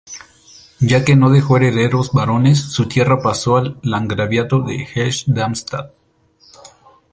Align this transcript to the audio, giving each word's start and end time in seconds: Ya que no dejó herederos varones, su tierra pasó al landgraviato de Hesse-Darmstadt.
Ya 0.79 1.05
que 1.05 1.15
no 1.15 1.29
dejó 1.29 1.57
herederos 1.57 2.11
varones, 2.11 2.57
su 2.59 2.87
tierra 2.87 3.21
pasó 3.21 3.57
al 3.57 3.77
landgraviato 3.83 4.61
de 4.61 4.77
Hesse-Darmstadt. 4.79 5.91